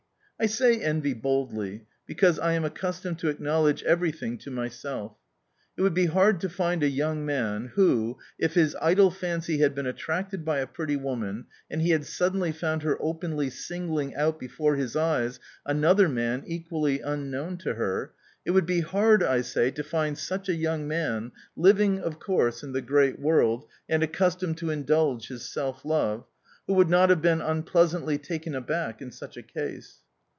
I 0.43 0.47
say 0.47 0.79
"envy" 0.81 1.13
boldly, 1.13 1.85
because 2.07 2.39
I 2.39 2.53
am 2.53 2.65
accustomed 2.65 3.19
to 3.19 3.29
acknowledge 3.29 3.83
everything 3.83 4.39
to 4.39 4.49
myself. 4.49 5.15
It 5.77 5.83
would 5.83 5.93
be 5.93 6.07
hard 6.07 6.41
to 6.41 6.49
find 6.49 6.81
a 6.81 6.89
young 6.89 7.23
man 7.27 7.67
who, 7.75 8.17
if 8.39 8.55
his 8.55 8.75
idle 8.81 9.11
fancy 9.11 9.59
had 9.59 9.75
been 9.75 9.85
attracted 9.85 10.43
by 10.43 10.57
a 10.57 10.65
pretty 10.65 10.95
woman 10.95 11.45
and 11.69 11.79
he 11.83 11.91
had 11.91 12.07
suddenly 12.07 12.51
found 12.51 12.81
her 12.81 12.97
openly 12.99 13.51
singling 13.51 14.15
out 14.15 14.39
before 14.39 14.77
his 14.77 14.95
eyes 14.95 15.39
another 15.63 16.09
man 16.09 16.41
equally 16.47 17.01
unknown 17.01 17.57
to 17.57 17.75
her 17.75 18.11
it 18.43 18.49
would 18.49 18.65
be 18.65 18.79
hard, 18.81 19.21
I 19.21 19.41
say, 19.41 19.69
to 19.69 19.83
find 19.83 20.17
such 20.17 20.49
a 20.49 20.55
young 20.55 20.87
man 20.87 21.33
(living, 21.55 21.99
of 21.99 22.17
course, 22.19 22.63
in 22.63 22.71
the 22.71 22.81
great 22.81 23.19
world 23.19 23.67
and 23.87 24.01
accustomed 24.01 24.57
to 24.57 24.71
indulge 24.71 25.27
his 25.27 25.47
self 25.47 25.85
love) 25.85 26.25
who 26.65 26.73
would 26.73 26.89
not 26.89 27.11
have 27.11 27.21
been 27.21 27.41
unpleasantly 27.41 28.17
taken 28.17 28.55
aback 28.55 29.03
in 29.03 29.11
such 29.11 29.37
a 29.37 29.43
case. 29.43 29.99